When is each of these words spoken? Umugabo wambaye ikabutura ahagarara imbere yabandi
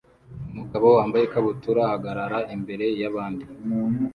Umugabo 0.51 0.85
wambaye 0.97 1.23
ikabutura 1.25 1.79
ahagarara 1.87 2.39
imbere 2.55 2.85
yabandi 3.01 3.45